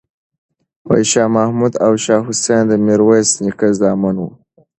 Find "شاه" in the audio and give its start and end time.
1.09-1.29, 2.03-2.21